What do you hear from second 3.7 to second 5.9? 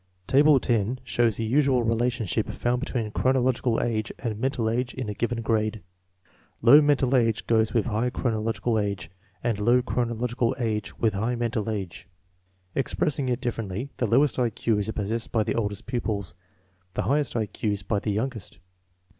age and mental age in a given grade.